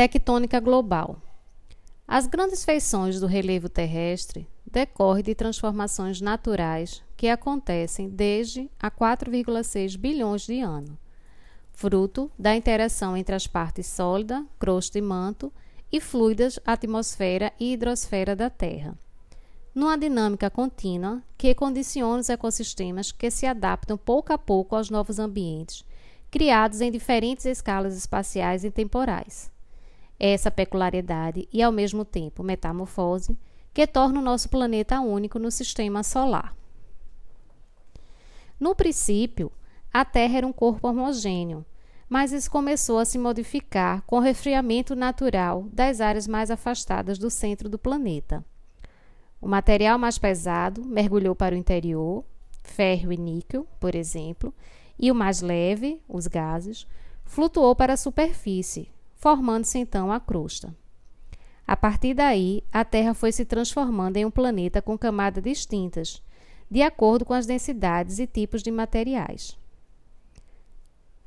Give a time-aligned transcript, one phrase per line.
[0.00, 1.20] Tectônica global.
[2.08, 9.98] As grandes feições do relevo terrestre decorrem de transformações naturais que acontecem desde há 4,6
[9.98, 10.96] bilhões de anos,
[11.74, 15.52] fruto da interação entre as partes sólida, crosta e manto,
[15.92, 18.98] e fluidas, atmosfera e hidrosfera da Terra.
[19.74, 25.18] Numa dinâmica contínua que condiciona os ecossistemas que se adaptam pouco a pouco aos novos
[25.18, 25.84] ambientes,
[26.30, 29.50] criados em diferentes escalas espaciais e temporais
[30.20, 33.38] essa peculiaridade e, ao mesmo tempo, metamorfose
[33.72, 36.54] que torna o nosso planeta único no sistema solar.
[38.58, 39.50] No princípio,
[39.90, 41.64] a Terra era um corpo homogêneo,
[42.08, 47.30] mas isso começou a se modificar com o resfriamento natural das áreas mais afastadas do
[47.30, 48.44] centro do planeta.
[49.40, 52.22] O material mais pesado mergulhou para o interior,
[52.62, 54.52] ferro e níquel, por exemplo,
[54.98, 56.86] e o mais leve, os gases,
[57.24, 60.74] flutuou para a superfície, formando-se então a crosta.
[61.66, 66.22] A partir daí, a Terra foi se transformando em um planeta com camadas distintas,
[66.70, 69.56] de acordo com as densidades e tipos de materiais.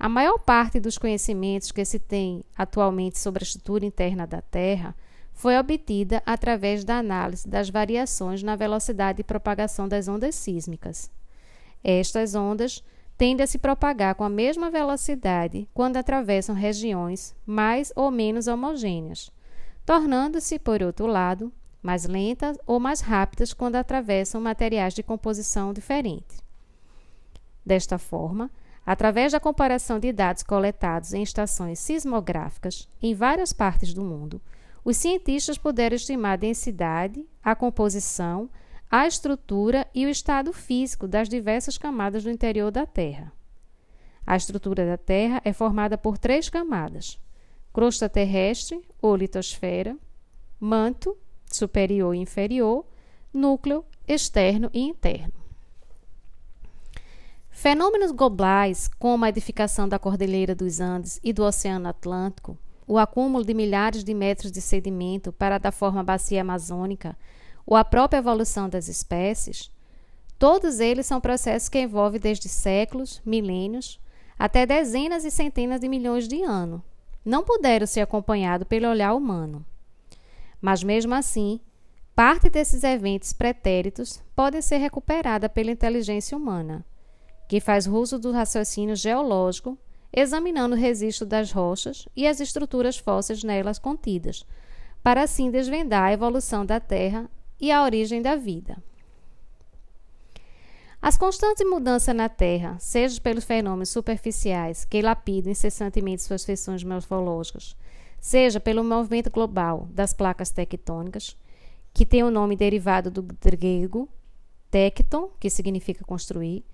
[0.00, 4.96] A maior parte dos conhecimentos que se tem atualmente sobre a estrutura interna da Terra
[5.32, 11.10] foi obtida através da análise das variações na velocidade de propagação das ondas sísmicas.
[11.84, 12.82] Estas ondas
[13.16, 19.30] tende a se propagar com a mesma velocidade quando atravessam regiões mais ou menos homogêneas,
[19.84, 21.52] tornando-se, por outro lado,
[21.82, 26.42] mais lentas ou mais rápidas quando atravessam materiais de composição diferente.
[27.64, 28.50] Desta forma,
[28.84, 34.40] através da comparação de dados coletados em estações sismográficas em várias partes do mundo,
[34.84, 38.50] os cientistas puderam estimar a densidade, a composição
[38.92, 43.32] a estrutura e o estado físico das diversas camadas do interior da Terra.
[44.26, 47.18] A estrutura da Terra é formada por três camadas:
[47.72, 49.96] crosta terrestre ou litosfera,
[50.60, 52.84] manto superior e inferior,
[53.32, 55.32] núcleo externo e interno.
[57.48, 63.42] Fenômenos globais, como a edificação da Cordilheira dos Andes e do Oceano Atlântico, o acúmulo
[63.42, 67.16] de milhares de metros de sedimento para dar forma à bacia amazônica,
[67.66, 69.70] ou a própria evolução das espécies,
[70.38, 74.00] todos eles são processos que envolvem desde séculos, milênios,
[74.38, 76.80] até dezenas e centenas de milhões de anos.
[77.24, 79.64] Não puderam ser acompanhados pelo olhar humano.
[80.60, 81.60] Mas mesmo assim,
[82.14, 86.84] parte desses eventos pretéritos podem ser recuperada pela inteligência humana,
[87.48, 89.78] que faz uso do raciocínio geológico,
[90.12, 94.44] examinando o registro das rochas e as estruturas fósseis nelas contidas,
[95.02, 97.30] para assim desvendar a evolução da Terra
[97.62, 98.82] e a origem da vida.
[101.00, 107.76] As constantes mudanças na Terra, seja pelos fenômenos superficiais que lapidam incessantemente suas feições morfológicas,
[108.20, 111.36] seja pelo movimento global das placas tectônicas,
[111.94, 114.08] que tem o nome derivado do grego
[114.70, 116.64] tecton, que significa construir,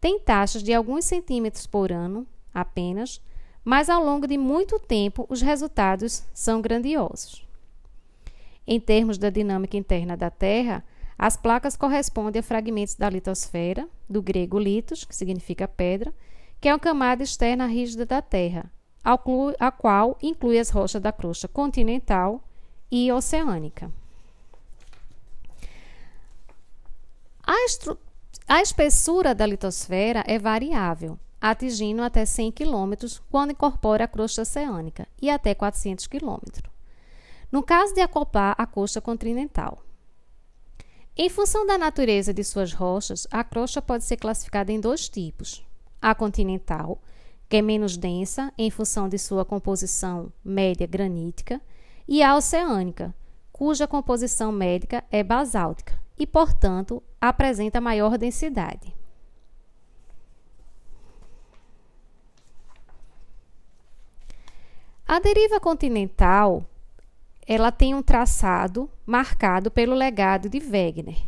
[0.00, 3.20] tem taxas de alguns centímetros por ano apenas,
[3.64, 7.46] mas ao longo de muito tempo os resultados são grandiosos.
[8.66, 10.84] Em termos da dinâmica interna da Terra,
[11.18, 16.12] as placas correspondem a fragmentos da litosfera, do grego litos, que significa pedra,
[16.60, 18.70] que é uma camada externa rígida da Terra,
[19.04, 22.42] a qual inclui as rochas da crosta continental
[22.90, 23.90] e oceânica.
[27.44, 27.54] A,
[28.46, 32.92] a espessura da litosfera é variável, atingindo até 100 km
[33.28, 36.71] quando incorpora a crosta oceânica e até 400 km
[37.52, 39.84] no caso de acoplar a costa continental.
[41.14, 45.62] Em função da natureza de suas rochas, a crosta pode ser classificada em dois tipos:
[46.00, 46.98] a continental,
[47.50, 51.60] que é menos densa em função de sua composição média granítica,
[52.08, 53.14] e a oceânica,
[53.52, 58.94] cuja composição médica é basáltica e, portanto, apresenta maior densidade.
[65.06, 66.66] A deriva continental
[67.46, 71.18] ela tem um traçado marcado pelo legado de Wegener.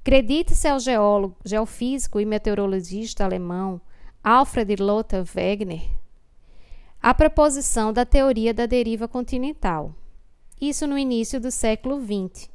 [0.00, 3.80] Acredita-se ao geólogo, geofísico e meteorologista alemão
[4.22, 6.02] Alfred Lothar Wegener
[7.02, 9.92] a proposição da teoria da deriva continental.
[10.60, 12.48] Isso no início do século XX,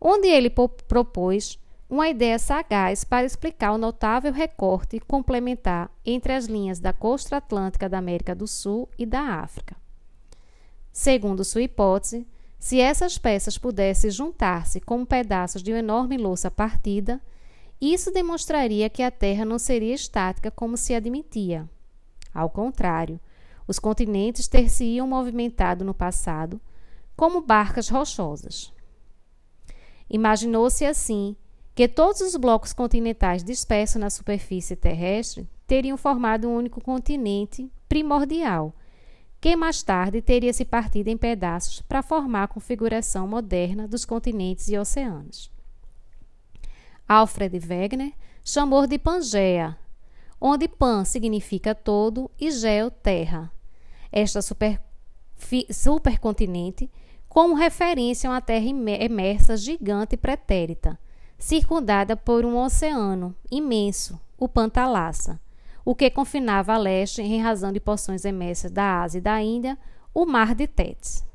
[0.00, 0.48] onde ele
[0.86, 1.58] propôs
[1.88, 7.88] uma ideia sagaz para explicar o notável recorte complementar entre as linhas da costa atlântica
[7.88, 9.74] da América do Sul e da África.
[10.92, 12.26] Segundo sua hipótese,
[12.58, 17.20] se essas peças pudessem juntar-se como pedaços de uma enorme louça partida,
[17.80, 21.68] isso demonstraria que a Terra não seria estática como se admitia.
[22.34, 23.18] Ao contrário,
[23.70, 26.60] Os continentes ter-se-iam movimentado no passado
[27.16, 28.72] como barcas rochosas.
[30.10, 31.36] Imaginou-se assim
[31.72, 38.74] que todos os blocos continentais dispersos na superfície terrestre teriam formado um único continente primordial,
[39.40, 44.68] que mais tarde teria se partido em pedaços para formar a configuração moderna dos continentes
[44.68, 45.50] e oceanos.
[47.08, 48.12] Alfred Wegener
[48.44, 49.76] chamou de Pangeia,
[50.40, 53.50] onde Pan significa todo e Geo terra.
[54.12, 54.80] Esta super,
[55.70, 56.90] supercontinente
[57.28, 60.98] como referência a uma terra imersa, gigante pretérita,
[61.38, 65.40] circundada por um oceano imenso, o Pantalassa,
[65.90, 69.76] o que confinava a leste, em razão de porções emersas da Ásia e da Índia,
[70.14, 71.26] o Mar de Tétis.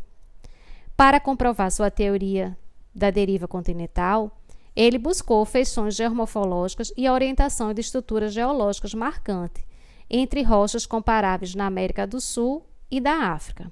[0.95, 2.57] Para comprovar sua teoria
[2.95, 4.31] da deriva continental,
[4.73, 9.61] ele buscou feições geomorfológicas e orientação de estruturas geológicas marcantes
[10.09, 13.69] entre rochas comparáveis na América do Sul e da África.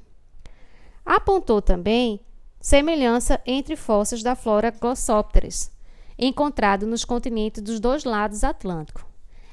[1.06, 2.20] Apontou também
[2.60, 5.72] semelhança entre fósseis da flora Glossopteris,
[6.20, 9.06] encontrado nos continentes dos dois lados atlânticos.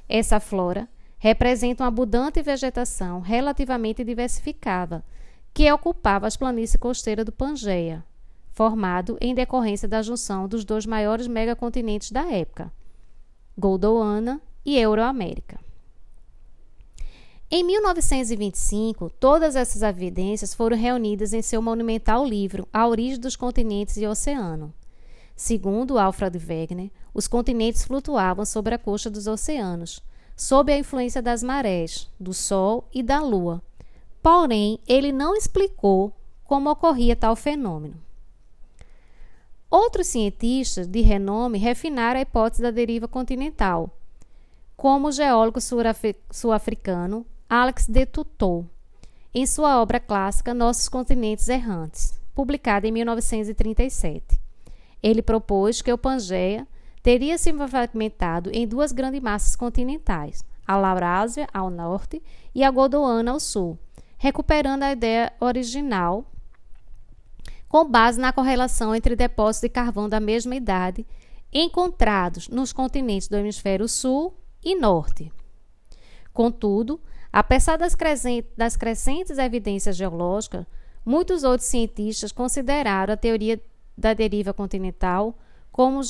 [0.09, 0.89] Essa flora
[1.21, 5.05] representa uma abundante vegetação relativamente diversificada,
[5.53, 8.03] que ocupava as planícies costeiras do Pangeia,
[8.51, 12.73] formado em decorrência da junção dos dois maiores megacontinentes da época,
[13.57, 15.61] Gondwana e Euroamérica.
[17.51, 23.99] Em 1925, todas essas evidências foram reunidas em seu monumental livro A Origem dos Continentes
[23.99, 24.73] e Oceano.
[25.37, 30.01] Segundo Alfred Wegener, os continentes flutuavam sobre a costa dos oceanos,
[30.41, 33.63] sob a influência das marés, do Sol e da Lua.
[34.23, 36.15] Porém, ele não explicou
[36.45, 37.97] como ocorria tal fenômeno.
[39.71, 43.91] Outros cientistas de renome refinaram a hipótese da deriva continental,
[44.79, 48.65] como o geólogo sul-africano Alex de Toutou,
[49.35, 54.41] em sua obra clássica Nossos Continentes Errantes, publicada em 1937.
[55.03, 56.67] Ele propôs que o Pangeia
[57.03, 62.23] teria se fragmentado em duas grandes massas continentais, a Laurásia ao norte
[62.55, 63.79] e a Gondwana ao sul,
[64.19, 66.25] recuperando a ideia original
[67.69, 71.07] com base na correlação entre depósitos de carvão da mesma idade
[71.53, 75.33] encontrados nos continentes do hemisfério sul e norte.
[76.33, 77.01] Contudo,
[77.33, 77.97] Apesar das,
[78.57, 80.67] das crescentes evidências geológicas,
[81.05, 83.61] muitos outros cientistas consideraram a teoria
[83.97, 85.39] da deriva continental
[85.71, 86.03] como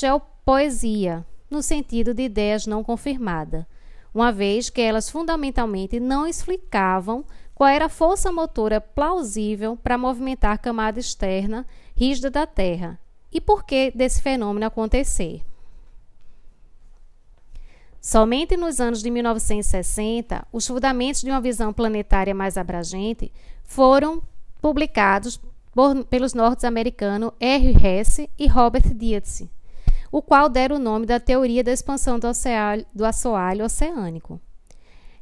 [0.51, 3.65] geopoesia, no sentido de ideias não confirmadas,
[4.13, 7.25] uma vez que elas fundamentalmente não explicavam
[7.55, 11.65] qual era a força motora plausível para movimentar a camada externa
[11.95, 12.99] rígida da Terra
[13.33, 15.43] e por que desse fenômeno acontecer.
[18.01, 23.31] Somente nos anos de 1960, os fundamentos de uma visão planetária mais abrangente
[23.63, 24.21] foram
[24.61, 25.39] publicados
[25.73, 27.77] por, pelos norte-americanos R.
[27.87, 29.45] Hess e Robert Dietz,
[30.11, 34.41] o qual deram o nome da teoria da expansão do, oceano, do assoalho oceânico.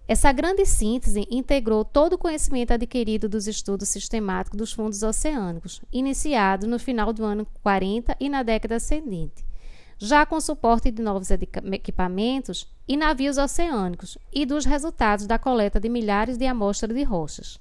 [0.06, 6.66] Essa grande síntese integrou todo o conhecimento adquirido dos estudos sistemáticos dos fundos oceânicos, iniciado
[6.66, 9.48] no final do ano 40 e na década seguinte
[9.98, 15.88] já com suporte de novos equipamentos e navios oceânicos e dos resultados da coleta de
[15.88, 17.60] milhares de amostras de rochas.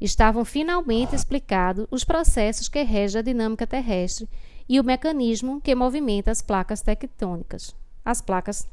[0.00, 4.28] Estavam finalmente explicados os processos que regem a dinâmica terrestre
[4.68, 8.68] e o mecanismo que movimenta as placas tectônicas, as placas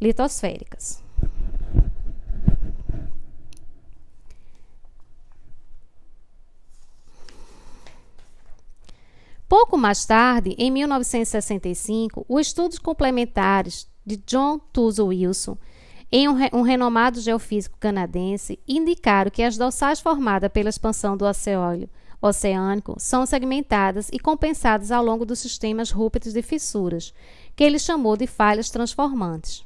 [0.00, 1.02] litosféricas.
[9.48, 15.56] Pouco mais tarde, em 1965, os estudos complementares de John Tuzo Wilson,
[16.12, 21.24] em um, re um renomado geofísico canadense, indicaram que as dorsais formadas pela expansão do
[21.24, 21.88] oceano
[22.20, 27.14] oceânico são segmentadas e compensadas ao longo dos sistemas rúpicos de fissuras,
[27.54, 29.64] que ele chamou de falhas transformantes,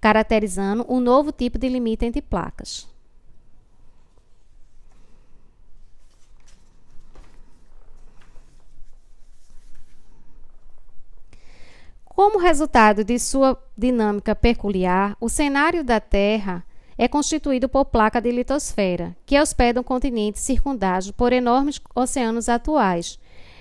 [0.00, 2.88] caracterizando um novo tipo de limite entre placas.
[12.04, 16.64] Como resultado de sua dinâmica peculiar, o cenário da Terra
[16.96, 23.18] é constituído por placa de litosfera, que hospedam continentes circundados por enormes oceanos atuais,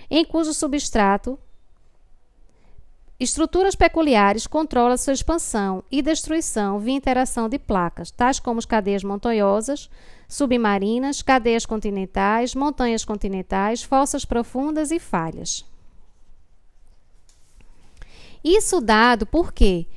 [0.10, 1.40] em cujo substrato
[3.20, 9.04] estruturas peculiares controlam sua expansão e destruição via interação de placas, tais como as cadeias
[9.04, 9.90] montanhosas,
[10.28, 15.66] submarinas, cadeias continentais, montanhas continentais, fossas profundas e falhas.
[18.44, 19.88] Isso dado porque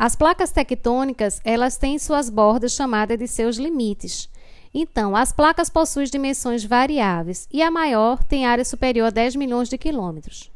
[0.00, 4.30] as placas tectônicas, elas têm suas bordas chamadas de seus limites.
[4.72, 9.68] Então, as placas possuem dimensões variáveis e a maior tem área superior a 10 milhões
[9.68, 10.50] de quilômetros.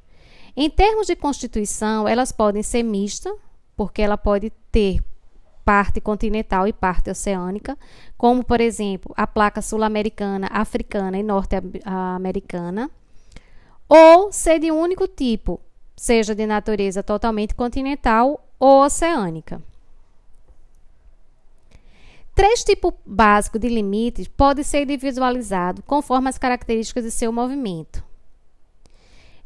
[0.56, 3.34] Em termos de constituição, elas podem ser mistas,
[3.76, 5.04] porque ela pode ter
[5.62, 7.76] parte continental e parte oceânica,
[8.16, 12.90] como, por exemplo, a placa sul-americana, africana e norte-americana,
[13.90, 15.60] ou ser de um único tipo,
[15.94, 19.62] seja de natureza totalmente continental ou oceânica.
[22.35, 28.02] Três tipos básicos de limites podem ser visualizados conforme as características de seu movimento.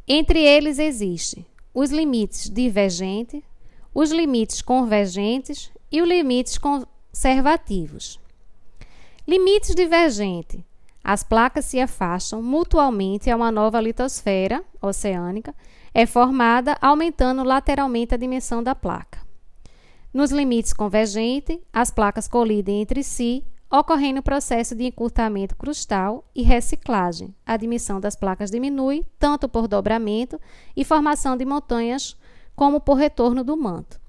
[0.07, 1.45] Entre eles existem
[1.75, 3.43] os limites divergentes,
[3.93, 8.21] os limites convergentes e os limites conservativos.
[9.27, 10.61] Limites divergentes.
[11.03, 15.53] As placas se afastam mutuamente a uma nova litosfera oceânica,
[15.93, 19.21] é formada aumentando lateralmente a dimensão da placa.
[20.13, 26.43] Nos limites convergentes, as placas colidem entre si, ocorrendo o processo de encurtamento crustal e
[26.43, 27.35] reciclagem.
[27.45, 30.41] A dimensão das placas diminui, tanto por dobramento
[30.75, 32.17] e formação de montanhas,
[32.57, 34.01] como por retorno do manto.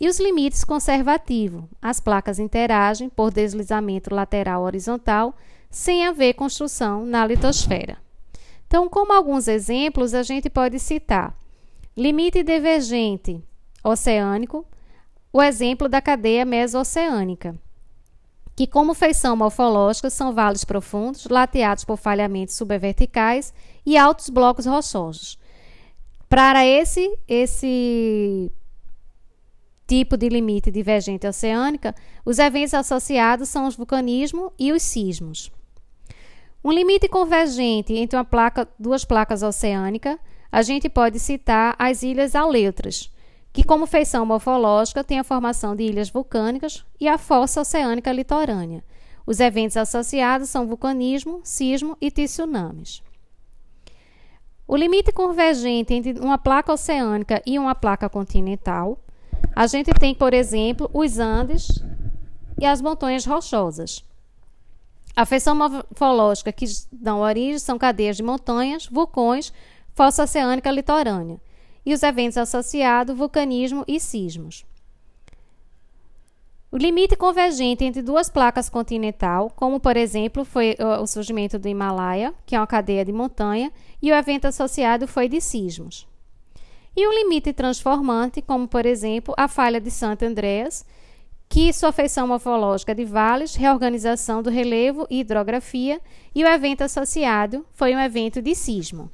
[0.00, 1.64] E os limites conservativos.
[1.82, 5.36] As placas interagem por deslizamento lateral horizontal,
[5.68, 7.98] sem haver construção na litosfera.
[8.68, 11.34] Então, como alguns exemplos, a gente pode citar
[11.96, 13.42] limite divergente
[13.82, 14.64] oceânico,
[15.32, 17.58] o exemplo da cadeia mesoceânica,
[18.54, 23.54] que, como feição morfológica, são vales profundos, lateados por falhamentos subverticais
[23.86, 25.38] e altos blocos rochosos.
[26.28, 28.52] Para esse, esse
[29.86, 35.50] tipo de limite divergente oceânica, os eventos associados são os vulcanismo e os sismos.
[36.64, 40.18] Um limite convergente entre placa, duas placas oceânicas,
[40.50, 43.10] a gente pode citar as ilhas Aleutras,
[43.52, 48.82] que, como feição morfológica, tem a formação de ilhas vulcânicas e a fossa oceânica litorânea.
[49.26, 53.02] Os eventos associados são vulcanismo, sismo e tsunamis.
[54.66, 58.98] O limite convergente entre uma placa oceânica e uma placa continental,
[59.54, 61.82] a gente tem, por exemplo, os Andes
[62.60, 64.04] e as montanhas rochosas.
[65.18, 69.52] A feição morfológica que dão origem são cadeias de montanhas, vulcões,
[69.92, 71.40] fossa oceânica litorânea
[71.84, 74.64] e os eventos associados, vulcanismo e sismos.
[76.70, 82.32] O limite convergente entre duas placas continental, como por exemplo foi o surgimento do Himalaia,
[82.46, 86.06] que é uma cadeia de montanha, e o evento associado foi de sismos.
[86.96, 90.86] E o limite transformante, como por exemplo a falha de Santo Andreas,
[91.48, 96.00] que sua feição morfológica de vales, reorganização do relevo e hidrografia,
[96.34, 99.10] e o evento associado foi um evento de sismo.